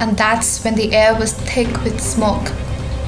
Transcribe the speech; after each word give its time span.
and 0.00 0.16
that's 0.16 0.64
when 0.64 0.74
the 0.74 0.92
air 0.92 1.14
was 1.14 1.34
thick 1.34 1.68
with 1.84 2.00
smoke. 2.00 2.50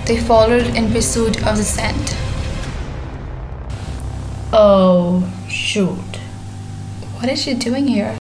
They 0.07 0.21
followed 0.21 0.67
in 0.77 0.93
pursuit 0.93 1.45
of 1.47 1.57
the 1.57 1.65
scent. 1.65 2.17
Oh, 4.53 5.27
shoot. 5.49 6.17
What 7.17 7.31
is 7.31 7.43
she 7.43 7.55
doing 7.55 7.87
here? 7.87 8.19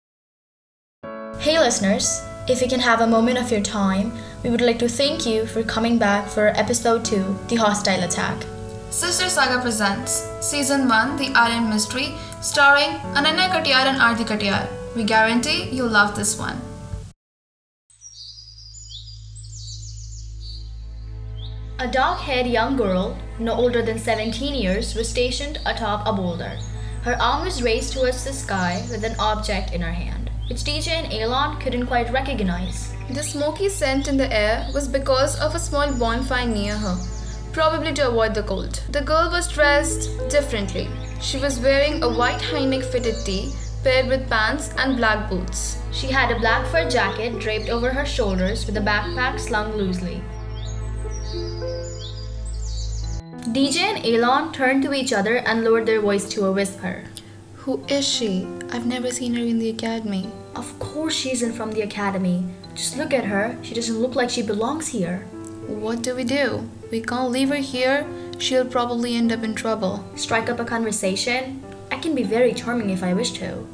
Hey, 1.39 1.59
listeners. 1.59 2.23
If 2.49 2.61
you 2.61 2.69
can 2.69 2.81
have 2.81 3.01
a 3.01 3.07
moment 3.07 3.39
of 3.39 3.51
your 3.51 3.61
time, 3.61 4.13
we 4.43 4.51
would 4.51 4.61
like 4.61 4.79
to 4.81 4.89
thank 4.89 5.27
you 5.27 5.47
for 5.47 5.63
coming 5.63 5.99
back 5.99 6.29
for 6.29 6.49
episode 6.49 7.05
2 7.05 7.39
The 7.49 7.57
Hostile 7.57 8.03
Attack. 8.03 8.45
Sister 8.91 9.29
Saga 9.29 9.61
presents 9.61 10.29
Season 10.41 10.89
1 10.89 11.17
The 11.17 11.33
Island 11.35 11.71
Mystery, 11.71 12.15
starring 12.41 12.99
Ananya 13.15 13.49
Katiyar 13.51 13.87
and 13.87 14.01
Arti 14.01 14.25
Katiyar. 14.25 14.69
We 14.97 15.05
guarantee 15.05 15.71
you'll 15.71 15.91
love 15.91 16.17
this 16.17 16.39
one. 16.39 16.66
A 21.79 21.87
dark 21.87 22.21
haired 22.21 22.47
young 22.47 22.75
girl, 22.75 23.19
no 23.39 23.53
older 23.53 23.83
than 23.83 23.99
17 23.99 24.55
years, 24.55 24.95
was 24.95 25.11
stationed 25.11 25.61
atop 25.67 26.07
a 26.07 26.13
boulder. 26.15 26.59
Her 27.03 27.21
arm 27.21 27.45
was 27.45 27.63
raised 27.63 27.93
towards 27.93 28.25
the 28.25 28.33
sky 28.33 28.83
with 28.91 29.05
an 29.05 29.15
object 29.19 29.75
in 29.75 29.83
her 29.83 29.93
hand, 29.93 30.31
which 30.49 30.65
DJ 30.65 30.89
and 30.93 31.13
Aylon 31.13 31.61
couldn't 31.61 31.87
quite 31.87 32.11
recognize. 32.11 32.95
The 33.11 33.23
smoky 33.23 33.69
scent 33.69 34.09
in 34.09 34.17
the 34.17 34.33
air 34.35 34.67
was 34.73 34.89
because 34.89 35.39
of 35.39 35.55
a 35.55 35.59
small 35.59 35.93
bonfire 35.99 36.47
near 36.47 36.79
her, 36.79 36.97
probably 37.53 37.93
to 37.93 38.09
avoid 38.09 38.35
the 38.35 38.43
cold. 38.43 38.83
The 38.89 39.03
girl 39.03 39.31
was 39.31 39.53
dressed 39.53 40.09
differently. 40.31 40.89
She 41.21 41.37
was 41.37 41.61
wearing 41.61 42.03
a 42.03 42.09
white 42.09 42.41
high 42.41 42.65
neck 42.65 42.85
fitted 42.85 43.17
tee 43.27 43.53
paired 43.85 44.09
with 44.09 44.31
pants 44.31 44.71
and 44.79 44.97
black 44.97 45.29
boots. 45.29 45.77
She 45.93 46.07
had 46.07 46.31
a 46.31 46.41
black 46.41 46.67
fur 46.69 46.89
jacket 46.89 47.39
draped 47.39 47.69
over 47.69 47.91
her 47.91 48.07
shoulders 48.07 48.65
with 48.65 48.79
a 48.79 48.81
backpack 48.81 49.39
slung 49.39 49.77
loosely. 49.77 50.23
DJ 53.57 53.79
and 53.85 54.05
Aylon 54.05 54.53
turned 54.53 54.83
to 54.83 54.93
each 54.93 55.15
other 55.15 55.37
and 55.37 55.65
lowered 55.65 55.87
their 55.87 56.03
voice 56.03 56.29
to 56.29 56.45
a 56.45 56.53
whisper. 56.53 57.05
Who 57.55 57.83
is 57.89 58.07
she? 58.07 58.47
I've 58.71 58.85
never 58.85 59.11
seen 59.11 59.33
her 59.33 59.43
in 59.43 59.59
the 59.59 59.71
academy. 59.71 60.31
Of 60.55 60.79
course 60.79 61.15
she 61.15 61.33
isn't 61.33 61.55
from 61.55 61.73
the 61.73 61.81
academy. 61.81 62.45
Just 62.75 62.99
look 62.99 63.15
at 63.15 63.25
her. 63.25 63.57
She 63.63 63.73
doesn't 63.73 63.99
look 63.99 64.15
like 64.15 64.29
she 64.29 64.43
belongs 64.43 64.89
here. 64.89 65.21
What 65.69 66.03
do 66.03 66.15
we 66.15 66.23
do? 66.23 66.69
We 66.91 67.01
can't 67.01 67.31
leave 67.31 67.49
her 67.49 67.55
here. 67.55 68.07
She'll 68.39 68.67
probably 68.67 69.17
end 69.17 69.33
up 69.33 69.43
in 69.43 69.55
trouble. 69.55 70.05
Strike 70.17 70.51
up 70.51 70.61
a 70.61 70.65
conversation? 70.67 71.65
I 71.91 71.97
can 71.97 72.15
be 72.15 72.25
very 72.25 72.53
charming 72.53 72.91
if 72.91 73.03
I 73.03 73.15
wish 73.15 73.31
to. 73.41 73.67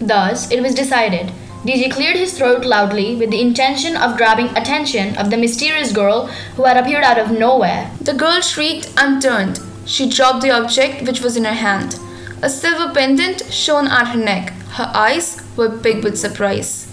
Thus, 0.00 0.50
it 0.50 0.60
was 0.60 0.74
decided 0.74 1.30
DJ 1.64 1.92
cleared 1.92 2.16
his 2.16 2.36
throat 2.36 2.64
loudly 2.64 3.14
with 3.14 3.30
the 3.30 3.40
intention 3.40 3.96
of 3.96 4.16
grabbing 4.16 4.48
attention 4.56 5.16
of 5.16 5.30
the 5.30 5.36
mysterious 5.36 5.92
girl 5.92 6.26
who 6.56 6.64
had 6.64 6.76
appeared 6.76 7.04
out 7.04 7.18
of 7.18 7.30
nowhere. 7.30 7.88
The 8.00 8.14
girl 8.14 8.40
shrieked 8.40 8.92
and 8.96 9.22
turned. 9.22 9.60
She 9.86 10.08
dropped 10.08 10.42
the 10.42 10.50
object 10.50 11.06
which 11.06 11.20
was 11.20 11.36
in 11.36 11.44
her 11.44 11.52
hand. 11.52 12.00
A 12.42 12.50
silver 12.50 12.92
pendant 12.92 13.44
shone 13.52 13.86
at 13.86 14.08
her 14.08 14.18
neck. 14.18 14.50
Her 14.72 14.90
eyes 14.92 15.40
were 15.56 15.68
big 15.68 16.02
with 16.02 16.18
surprise. 16.18 16.91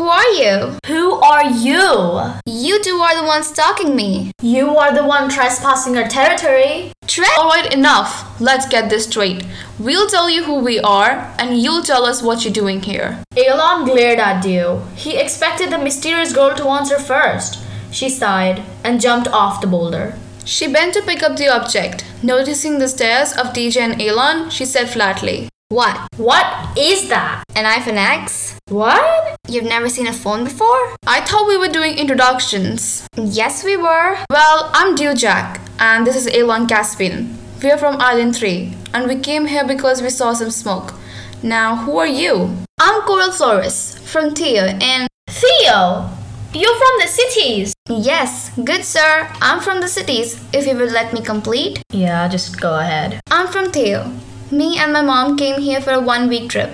Who 0.00 0.08
are 0.08 0.30
you? 0.32 0.78
Who 0.86 1.12
are 1.20 1.44
you? 1.44 2.32
You 2.46 2.82
two 2.82 2.96
are 3.06 3.20
the 3.20 3.26
ones 3.26 3.48
stalking 3.48 3.94
me. 3.94 4.32
You 4.40 4.78
are 4.78 4.94
the 4.94 5.04
one 5.04 5.28
trespassing 5.28 5.94
our 5.98 6.08
territory. 6.08 6.92
Tre- 7.06 7.26
Alright, 7.38 7.74
enough. 7.74 8.40
Let's 8.40 8.66
get 8.66 8.88
this 8.88 9.04
straight. 9.04 9.44
We'll 9.78 10.08
tell 10.08 10.30
you 10.30 10.44
who 10.44 10.60
we 10.60 10.80
are, 10.80 11.30
and 11.38 11.60
you'll 11.60 11.82
tell 11.82 12.06
us 12.06 12.22
what 12.22 12.44
you're 12.46 12.60
doing 12.62 12.80
here. 12.80 13.22
Aylon 13.36 13.84
glared 13.84 14.18
at 14.18 14.42
you. 14.46 14.80
He 14.96 15.18
expected 15.18 15.68
the 15.70 15.76
mysterious 15.76 16.32
girl 16.32 16.56
to 16.56 16.68
answer 16.68 16.98
first. 16.98 17.58
She 17.92 18.08
sighed 18.08 18.62
and 18.82 19.02
jumped 19.02 19.28
off 19.28 19.60
the 19.60 19.66
boulder. 19.66 20.18
She 20.46 20.66
bent 20.72 20.94
to 20.94 21.02
pick 21.02 21.22
up 21.22 21.36
the 21.36 21.54
object. 21.54 22.06
Noticing 22.22 22.78
the 22.78 22.88
stares 22.88 23.34
of 23.34 23.48
DJ 23.52 23.82
and 23.82 24.00
Aylon, 24.00 24.48
she 24.48 24.64
said 24.64 24.88
flatly, 24.88 25.50
What? 25.72 26.08
What 26.16 26.76
is 26.76 27.08
that? 27.10 27.44
An 27.54 27.64
iPhone 27.64 27.94
X? 27.94 28.58
What? 28.70 29.36
You've 29.46 29.70
never 29.70 29.88
seen 29.88 30.08
a 30.08 30.12
phone 30.12 30.42
before? 30.42 30.96
I 31.06 31.20
thought 31.20 31.46
we 31.46 31.56
were 31.56 31.68
doing 31.68 31.96
introductions. 31.96 33.06
Yes, 33.16 33.62
we 33.62 33.76
were. 33.76 34.18
Well, 34.30 34.70
I'm 34.74 34.96
Jack, 34.96 35.60
and 35.78 36.04
this 36.04 36.16
is 36.16 36.26
Aylon 36.26 36.66
Caspian. 36.66 37.38
We're 37.62 37.78
from 37.78 38.00
Island 38.00 38.34
3, 38.34 38.74
and 38.94 39.06
we 39.06 39.20
came 39.20 39.46
here 39.46 39.64
because 39.64 40.02
we 40.02 40.10
saw 40.10 40.32
some 40.32 40.50
smoke. 40.50 40.92
Now, 41.40 41.76
who 41.76 41.98
are 41.98 42.14
you? 42.22 42.50
I'm 42.80 43.02
Coral 43.02 43.30
Flores, 43.30 43.96
from 44.10 44.34
Theo, 44.34 44.64
and 44.64 45.06
Theo! 45.28 46.10
You're 46.52 46.78
from 46.82 46.94
the 46.98 47.06
cities! 47.06 47.74
Yes, 47.88 48.50
good 48.64 48.84
sir. 48.84 49.30
I'm 49.40 49.60
from 49.60 49.80
the 49.80 49.86
cities, 49.86 50.42
if 50.52 50.66
you 50.66 50.74
would 50.74 50.90
let 50.90 51.12
me 51.12 51.22
complete. 51.22 51.80
Yeah, 51.92 52.26
just 52.26 52.60
go 52.60 52.80
ahead. 52.80 53.20
I'm 53.30 53.46
from 53.46 53.70
Theo. 53.70 54.10
Me 54.52 54.78
and 54.78 54.92
my 54.92 55.00
mom 55.00 55.36
came 55.36 55.60
here 55.60 55.80
for 55.80 55.92
a 55.92 56.00
one 56.00 56.28
week 56.28 56.50
trip. 56.50 56.70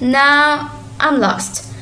Now, 0.00 0.80
I'm 0.98 1.20
lost. 1.20 1.72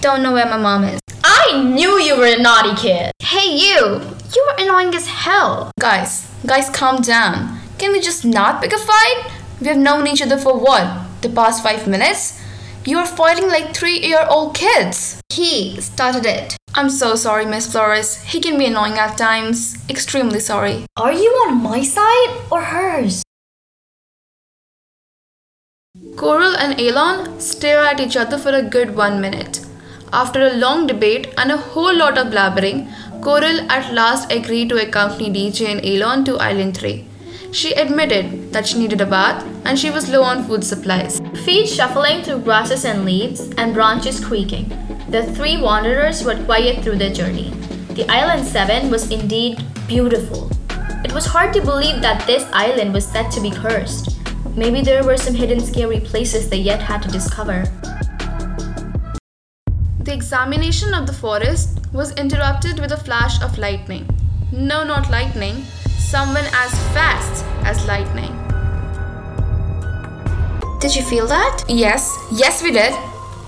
Don't 0.00 0.22
know 0.22 0.32
where 0.32 0.46
my 0.46 0.56
mom 0.56 0.84
is. 0.84 1.00
I 1.22 1.62
knew 1.62 1.98
you 1.98 2.16
were 2.16 2.24
a 2.26 2.40
naughty 2.40 2.74
kid! 2.74 3.12
Hey, 3.20 3.46
you! 3.46 4.00
You 4.34 4.42
are 4.48 4.56
annoying 4.58 4.94
as 4.94 5.06
hell. 5.06 5.70
Guys, 5.78 6.30
guys, 6.46 6.70
calm 6.70 7.02
down. 7.02 7.60
Can 7.76 7.92
we 7.92 8.00
just 8.00 8.24
not 8.24 8.62
pick 8.62 8.72
a 8.72 8.78
fight? 8.78 9.30
We 9.60 9.66
have 9.66 9.76
known 9.76 10.06
each 10.06 10.22
other 10.22 10.38
for 10.38 10.58
what? 10.58 11.08
The 11.20 11.28
past 11.28 11.62
five 11.62 11.86
minutes? 11.86 12.40
You 12.86 12.96
are 12.98 13.06
fighting 13.06 13.48
like 13.48 13.74
three 13.74 13.98
year 14.00 14.26
old 14.30 14.54
kids. 14.54 15.20
He 15.30 15.78
started 15.82 16.24
it. 16.24 16.56
I'm 16.74 16.88
so 16.88 17.16
sorry, 17.16 17.44
Miss 17.44 17.70
Flores. 17.70 18.22
He 18.22 18.40
can 18.40 18.56
be 18.56 18.64
annoying 18.64 18.94
at 18.94 19.18
times. 19.18 19.76
Extremely 19.90 20.40
sorry. 20.40 20.86
Are 20.96 21.12
you 21.12 21.30
on 21.46 21.62
my 21.62 21.82
side 21.82 22.40
or 22.50 22.62
hers? 22.62 23.22
Coral 26.12 26.54
and 26.56 26.78
Aylon 26.78 27.40
stare 27.40 27.82
at 27.82 27.98
each 27.98 28.16
other 28.16 28.38
for 28.38 28.50
a 28.50 28.62
good 28.62 28.94
one 28.94 29.20
minute. 29.20 29.60
After 30.12 30.46
a 30.46 30.54
long 30.54 30.86
debate 30.86 31.32
and 31.38 31.50
a 31.50 31.56
whole 31.56 31.96
lot 31.96 32.18
of 32.18 32.28
blabbering, 32.28 32.92
Coral 33.20 33.60
at 33.70 33.92
last 33.92 34.30
agreed 34.30 34.68
to 34.68 34.80
accompany 34.80 35.30
DJ 35.30 35.70
and 35.72 35.84
Aylon 35.84 36.24
to 36.26 36.36
Island 36.36 36.76
3. 36.76 37.04
She 37.52 37.72
admitted 37.72 38.52
that 38.52 38.66
she 38.68 38.78
needed 38.78 39.00
a 39.00 39.06
bath 39.06 39.44
and 39.64 39.78
she 39.78 39.90
was 39.90 40.08
low 40.10 40.22
on 40.22 40.44
food 40.44 40.62
supplies. 40.62 41.20
Feet 41.44 41.68
shuffling 41.68 42.22
through 42.22 42.40
grasses 42.40 42.84
and 42.84 43.04
leaves 43.04 43.50
and 43.56 43.74
branches 43.74 44.24
creaking, 44.24 44.68
the 45.08 45.24
three 45.32 45.60
wanderers 45.60 46.22
were 46.22 46.44
quiet 46.44 46.84
through 46.84 46.96
their 46.98 47.12
journey. 47.12 47.50
The 47.90 48.06
Island 48.08 48.46
7 48.46 48.90
was 48.90 49.10
indeed 49.10 49.64
beautiful. 49.88 50.50
It 51.04 51.12
was 51.12 51.26
hard 51.26 51.52
to 51.54 51.60
believe 51.60 52.02
that 52.02 52.26
this 52.26 52.44
island 52.52 52.92
was 52.92 53.06
said 53.06 53.30
to 53.32 53.40
be 53.40 53.50
cursed. 53.50 54.13
Maybe 54.56 54.82
there 54.82 55.02
were 55.02 55.16
some 55.16 55.34
hidden 55.34 55.58
scary 55.58 55.98
places 55.98 56.48
they 56.48 56.58
yet 56.58 56.80
had 56.80 57.02
to 57.02 57.08
discover. 57.08 57.64
The 59.98 60.12
examination 60.12 60.94
of 60.94 61.08
the 61.08 61.12
forest 61.12 61.80
was 61.92 62.12
interrupted 62.12 62.78
with 62.78 62.92
a 62.92 62.96
flash 62.96 63.42
of 63.42 63.58
lightning. 63.58 64.08
No, 64.52 64.84
not 64.84 65.10
lightning, 65.10 65.64
someone 65.98 66.44
as 66.52 66.70
fast 66.94 67.44
as 67.64 67.84
lightning. 67.86 68.30
Did 70.78 70.94
you 70.94 71.02
feel 71.02 71.26
that? 71.26 71.64
Yes, 71.68 72.16
yes, 72.30 72.62
we 72.62 72.70
did. 72.70 72.92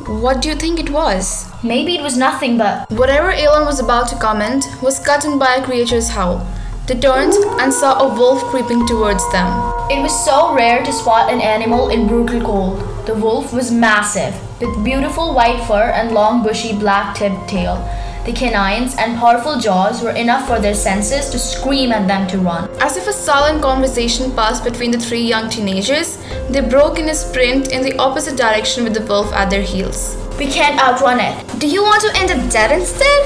What 0.09 0.43
do 0.43 0.49
you 0.49 0.57
think 0.57 0.81
it 0.81 0.91
was? 0.91 1.47
Maybe 1.63 1.95
it 1.95 2.03
was 2.03 2.17
nothing 2.17 2.59
but. 2.59 2.91
Whatever 2.91 3.31
Aylon 3.31 3.65
was 3.65 3.79
about 3.79 4.09
to 4.09 4.17
comment 4.17 4.65
was 4.83 4.99
cut 4.99 5.25
in 5.25 5.39
by 5.39 5.55
a 5.55 5.65
creature's 5.65 6.09
howl. 6.09 6.45
They 6.89 6.99
turned 6.99 7.35
and 7.61 7.73
saw 7.73 8.01
a 8.01 8.13
wolf 8.13 8.43
creeping 8.45 8.87
towards 8.87 9.31
them. 9.31 9.76
It 9.89 10.03
was 10.03 10.25
so 10.25 10.53
rare 10.53 10.85
to 10.85 10.93
spot 10.93 11.33
an 11.33 11.41
animal 11.41 11.91
in 11.91 12.09
brutal 12.09 12.41
cold. 12.41 13.07
The 13.07 13.15
wolf 13.15 13.53
was 13.53 13.71
massive, 13.71 14.35
with 14.61 14.85
beautiful 14.85 15.33
white 15.33 15.65
fur 15.65 15.93
and 15.95 16.11
long 16.11 16.43
bushy 16.43 16.77
black 16.77 17.15
tipped 17.15 17.49
tail. 17.49 17.77
The 18.25 18.33
canines 18.33 18.97
and 18.99 19.17
powerful 19.17 19.61
jaws 19.61 20.03
were 20.03 20.11
enough 20.11 20.49
for 20.49 20.59
their 20.59 20.75
senses 20.75 21.31
to 21.31 21.39
scream 21.39 21.93
at 21.93 22.09
them 22.09 22.27
to 22.31 22.39
run. 22.39 22.69
As 22.81 22.97
if 22.97 23.07
a 23.07 23.13
solemn 23.13 23.61
conversation 23.61 24.33
passed 24.33 24.65
between 24.65 24.91
the 24.91 24.99
three 24.99 25.23
young 25.23 25.49
teenagers, 25.49 26.19
they 26.51 26.63
broke 26.63 26.99
in 26.99 27.09
a 27.09 27.15
sprint 27.15 27.71
in 27.71 27.83
the 27.83 27.97
opposite 27.97 28.37
direction 28.37 28.83
with 28.83 28.95
the 28.95 29.07
wolf 29.07 29.33
at 29.35 29.51
their 29.51 29.63
heels. 29.63 30.17
We 30.37 30.49
can't 30.49 30.81
outrun 30.81 31.21
it. 31.21 31.61
Do 31.61 31.69
you 31.69 31.85
want 31.85 32.03
to 32.03 32.11
end 32.17 32.33
up 32.33 32.51
dead 32.51 32.73
instead? 32.73 33.23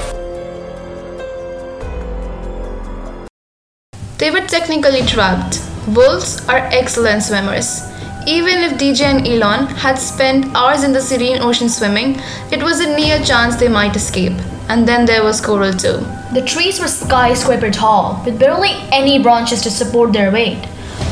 They 4.19 4.29
were 4.29 4.45
technically 4.45 5.01
trapped. 5.07 5.70
Wolves 5.87 6.47
are 6.47 6.69
excellent 6.71 7.23
swimmers. 7.23 7.81
Even 8.27 8.59
if 8.59 8.77
DJ 8.77 9.01
and 9.01 9.27
Aylon 9.27 9.65
had 9.65 9.95
spent 9.95 10.55
hours 10.55 10.83
in 10.83 10.93
the 10.93 11.01
serene 11.01 11.41
ocean 11.41 11.69
swimming, 11.69 12.21
it 12.51 12.61
was 12.61 12.79
a 12.79 12.95
near 12.95 13.19
chance 13.23 13.55
they 13.55 13.67
might 13.67 13.95
escape. 13.95 14.39
And 14.69 14.87
then 14.87 15.07
there 15.07 15.23
was 15.23 15.41
Coral 15.41 15.73
too. 15.73 16.05
The 16.33 16.45
trees 16.45 16.79
were 16.79 16.87
skyscraper 16.87 17.71
tall, 17.71 18.21
with 18.23 18.39
barely 18.39 18.73
any 18.91 19.21
branches 19.23 19.63
to 19.63 19.71
support 19.71 20.13
their 20.13 20.31
weight. 20.31 20.63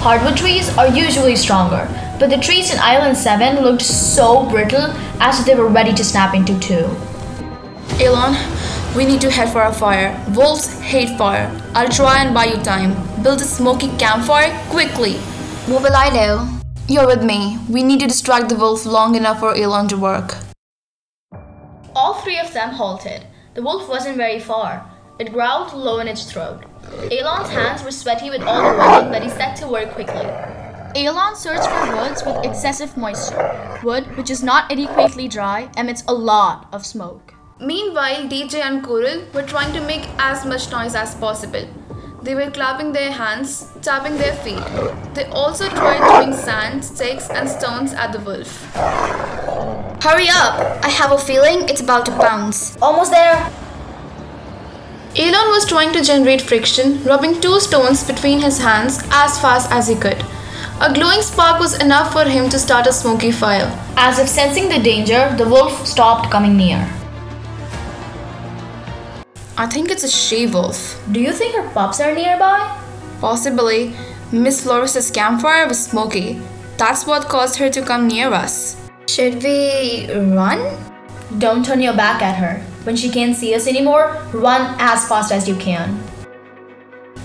Hardwood 0.04 0.38
trees 0.38 0.70
are 0.78 0.88
usually 0.88 1.36
stronger, 1.36 1.90
but 2.20 2.30
the 2.30 2.38
trees 2.38 2.72
in 2.72 2.78
Island 2.80 3.18
7 3.18 3.64
looked 3.64 3.82
so 3.82 4.48
brittle 4.48 4.94
as 5.20 5.40
if 5.40 5.48
they 5.48 5.56
were 5.56 5.68
ready 5.68 5.94
to 5.96 6.04
snap 6.04 6.36
into 6.36 6.58
two. 6.60 6.88
Aylon, 8.00 8.36
we 8.96 9.06
need 9.06 9.22
to 9.22 9.30
head 9.30 9.50
for 9.50 9.64
a 9.64 9.74
fire. 9.74 10.12
Wolves 10.36 10.80
hate 10.80 11.18
fire. 11.18 11.50
I'll 11.76 11.90
try 11.90 12.24
and 12.24 12.34
buy 12.34 12.46
you 12.46 12.58
time. 12.64 12.96
Build 13.24 13.42
a 13.42 13.46
smoky 13.46 13.90
campfire 13.98 14.52
quickly. 14.70 15.18
What 15.68 15.84
will 15.84 15.96
I 15.96 16.10
do? 16.10 16.94
You're 16.94 17.06
with 17.06 17.24
me. 17.24 17.60
We 17.70 17.84
need 17.84 18.00
to 18.00 18.08
distract 18.08 18.50
the 18.50 18.56
wolf 18.56 18.86
long 18.86 19.16
enough 19.16 19.40
for 19.40 19.56
Aylon 19.56 19.88
to 19.90 19.98
work. 19.98 20.36
All 21.96 22.16
three 22.16 22.40
of 22.40 22.52
them 22.54 22.70
halted. 22.72 23.28
The 23.54 23.62
wolf 23.62 23.88
wasn't 23.88 24.18
very 24.18 24.40
far. 24.40 24.90
It 25.20 25.34
growled 25.34 25.74
low 25.74 26.00
in 26.00 26.08
its 26.08 26.32
throat. 26.32 26.64
Aylon's 27.12 27.50
hands 27.50 27.84
were 27.84 27.92
sweaty 27.92 28.30
with 28.30 28.42
all 28.42 28.72
the 28.72 28.78
walking, 28.78 29.12
but 29.12 29.22
he 29.22 29.30
set 29.30 29.56
to 29.58 29.68
work 29.68 29.92
quickly. 29.92 30.26
Aylon 30.96 31.36
searched 31.36 31.70
for 31.70 31.96
woods 31.96 32.24
with 32.26 32.44
excessive 32.44 32.98
moisture. 32.98 33.80
Wood, 33.84 34.18
which 34.18 34.32
is 34.32 34.42
not 34.42 34.72
adequately 34.72 35.28
dry, 35.28 35.70
emits 35.78 36.04
a 36.08 36.14
lot 36.14 36.68
of 36.72 36.86
smoke. 36.86 37.34
Meanwhile, 37.62 38.30
DJ 38.30 38.62
and 38.62 38.82
Coral 38.82 39.26
were 39.34 39.44
trying 39.44 39.74
to 39.74 39.82
make 39.82 40.08
as 40.18 40.46
much 40.46 40.72
noise 40.72 40.96
as 40.96 41.14
possible. 41.16 41.68
They 42.22 42.34
were 42.34 42.50
clapping 42.52 42.94
their 42.94 43.12
hands, 43.12 43.68
tapping 43.82 44.16
their 44.18 44.34
feet. 44.34 44.64
They 45.14 45.26
also 45.26 45.68
tried 45.68 45.98
throwing 45.98 46.34
sand, 46.34 46.86
sticks, 46.86 47.30
and 47.30 47.50
stones 47.50 47.92
at 47.92 48.14
the 48.14 48.20
wolf. 48.20 48.74
Hurry 50.02 50.30
up! 50.30 50.86
I 50.86 50.88
have 50.88 51.12
a 51.12 51.18
feeling 51.18 51.68
it's 51.68 51.82
about 51.82 52.06
to 52.06 52.12
bounce. 52.12 52.78
Almost 52.82 53.12
there! 53.12 53.52
Aylon 55.18 55.50
was 55.50 55.68
trying 55.68 55.92
to 55.92 56.02
generate 56.02 56.42
friction, 56.42 57.04
rubbing 57.04 57.42
two 57.42 57.60
stones 57.60 58.06
between 58.06 58.40
his 58.40 58.60
hands 58.60 59.04
as 59.12 59.38
fast 59.38 59.70
as 59.70 59.90
he 59.90 59.96
could. 59.96 60.24
A 60.80 60.94
glowing 60.94 61.22
spark 61.22 61.60
was 61.60 61.78
enough 61.82 62.14
for 62.14 62.24
him 62.24 62.50
to 62.52 62.58
start 62.58 62.88
a 62.88 62.94
smoky 62.94 63.32
fire. 63.32 63.68
As 63.98 64.18
if 64.18 64.30
sensing 64.30 64.70
the 64.70 64.80
danger, 64.80 65.36
the 65.38 65.50
wolf 65.50 65.86
stopped 65.86 66.32
coming 66.32 66.56
near. 66.56 66.90
I 69.60 69.68
think 69.68 69.92
it's 69.92 70.06
a 70.06 70.08
she 70.08 70.48
wolf. 70.48 70.98
Do 71.12 71.20
you 71.20 71.34
think 71.34 71.54
her 71.54 71.70
pups 71.72 72.00
are 72.00 72.16
nearby? 72.16 72.80
Possibly, 73.20 73.94
Miss 74.32 74.64
Flores's 74.64 75.12
campfire 75.12 75.68
was 75.68 75.84
smoky. 75.84 76.42
That's 76.78 77.06
what 77.06 77.28
caused 77.28 77.58
her 77.58 77.70
to 77.70 77.82
come 77.82 78.08
near 78.08 78.32
us. 78.32 78.78
Should 79.10 79.44
we 79.44 80.10
run? 80.14 80.62
Don't 81.40 81.66
turn 81.66 81.82
your 81.82 81.94
back 81.94 82.22
at 82.22 82.38
her. 82.38 82.62
When 82.86 82.96
she 82.96 83.10
can't 83.10 83.36
see 83.36 83.54
us 83.54 83.68
anymore, 83.68 84.26
run 84.32 84.78
as 84.80 85.06
fast 85.10 85.34
as 85.34 85.46
you 85.46 85.58
can. 85.58 86.02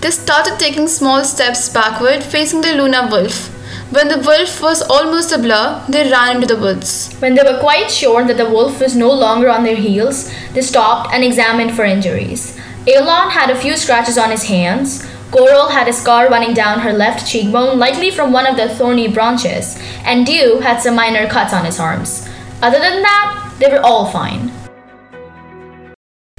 They 0.01 0.11
started 0.11 0.59
taking 0.59 0.89
small 0.89 1.23
steps 1.23 1.69
backward, 1.69 2.21
facing 2.21 2.59
the 2.59 2.73
Luna 2.73 3.07
wolf. 3.09 3.54
When 3.91 4.07
the 4.07 4.17
wolf 4.17 4.63
was 4.63 4.81
almost 4.81 5.31
a 5.31 5.37
blur, 5.37 5.85
they 5.87 6.09
ran 6.09 6.37
into 6.37 6.47
the 6.47 6.59
woods. 6.59 7.13
When 7.19 7.35
they 7.35 7.43
were 7.43 7.59
quite 7.59 7.91
sure 7.91 8.25
that 8.25 8.35
the 8.35 8.49
wolf 8.49 8.81
was 8.81 8.95
no 8.95 9.11
longer 9.11 9.47
on 9.47 9.63
their 9.63 9.75
heels, 9.75 10.31
they 10.53 10.61
stopped 10.61 11.13
and 11.13 11.23
examined 11.23 11.75
for 11.75 11.85
injuries. 11.85 12.59
Aylon 12.87 13.29
had 13.29 13.51
a 13.51 13.55
few 13.55 13.77
scratches 13.77 14.17
on 14.17 14.31
his 14.31 14.43
hands. 14.43 15.05
Coral 15.29 15.69
had 15.69 15.87
a 15.87 15.93
scar 15.93 16.29
running 16.29 16.55
down 16.55 16.79
her 16.79 16.93
left 16.93 17.27
cheekbone, 17.27 17.77
likely 17.77 18.09
from 18.09 18.33
one 18.33 18.47
of 18.47 18.57
the 18.57 18.69
thorny 18.69 19.07
branches, 19.07 19.79
and 20.03 20.25
Dew 20.25 20.59
had 20.61 20.81
some 20.81 20.95
minor 20.95 21.27
cuts 21.27 21.53
on 21.53 21.63
his 21.63 21.79
arms. 21.79 22.27
Other 22.63 22.79
than 22.79 23.03
that, 23.03 23.53
they 23.59 23.69
were 23.71 23.85
all 23.85 24.07
fine. 24.07 24.51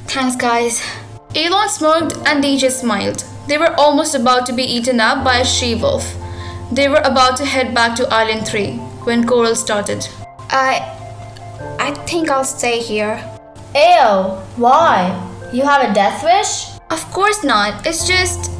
Thanks, 0.08 0.34
guys. 0.34 0.82
Aylon 1.37 1.69
smirked 1.69 2.16
and 2.26 2.43
DJ 2.43 2.72
smiled. 2.72 3.22
They 3.46 3.56
were 3.56 3.75
almost 3.78 4.16
about 4.16 4.46
to 4.46 4.52
be 4.52 4.64
eaten 4.64 4.98
up 4.98 5.22
by 5.22 5.38
a 5.38 5.44
she 5.44 5.76
wolf. 5.76 6.12
They 6.73 6.89
were 6.89 7.03
about 7.05 7.37
to 7.37 7.45
head 7.45 7.75
back 7.75 7.95
to 7.97 8.09
Island 8.13 8.49
3 8.49 8.73
when 9.07 9.27
Coral 9.27 9.55
started. 9.55 10.07
I. 10.51 10.83
I 11.79 11.95
think 12.07 12.29
I'll 12.29 12.45
stay 12.45 12.81
here. 12.81 13.23
Ayo, 13.73 14.43
why? 14.57 15.15
You 15.53 15.63
have 15.63 15.89
a 15.89 15.95
death 15.95 16.25
wish? 16.25 16.77
Of 16.91 17.05
course 17.13 17.45
not. 17.45 17.87
It's 17.87 18.07
just. 18.07 18.51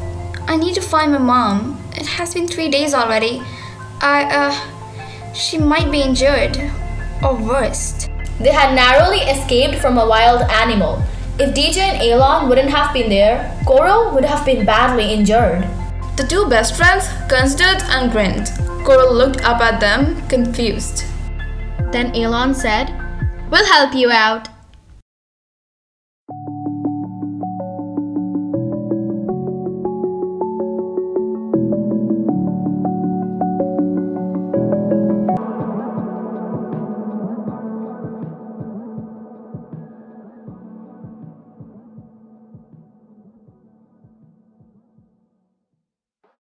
I 0.47 0.55
need 0.57 0.75
to 0.75 0.81
find 0.81 1.13
my 1.13 1.19
mom. 1.19 1.83
It 1.97 2.07
has 2.07 2.33
been 2.33 2.47
three 2.47 2.69
days 2.69 2.95
already. 2.95 3.43
I, 4.01 4.23
uh. 4.31 5.33
She 5.35 5.59
might 5.59 5.91
be 5.91 6.03
injured. 6.03 6.59
Or 7.25 7.35
worse. 7.35 8.07
They 8.39 8.53
had 8.53 8.75
narrowly 8.77 9.19
escaped 9.27 9.81
from 9.81 9.99
a 9.99 10.07
wild 10.07 10.43
animal. 10.43 11.03
If 11.41 11.55
DJ 11.55 11.79
and 11.79 12.01
Aylon 12.01 12.49
wouldn't 12.49 12.71
have 12.71 12.95
been 12.95 13.09
there, 13.11 13.53
Coral 13.67 14.15
would 14.15 14.25
have 14.25 14.47
been 14.47 14.65
badly 14.65 15.13
injured. 15.13 15.67
The 16.17 16.27
two 16.27 16.49
best 16.49 16.77
friends 16.77 17.09
considered 17.29 17.83
and 17.91 18.11
grinned. 18.11 18.51
Coral 18.85 19.13
looked 19.13 19.45
up 19.45 19.61
at 19.61 19.81
them, 19.81 20.27
confused. 20.29 21.05
Then 21.93 22.15
Aylon 22.17 22.55
said, 22.55 22.89
We'll 23.51 23.67
help 23.67 23.95
you 23.95 24.11
out. 24.11 24.49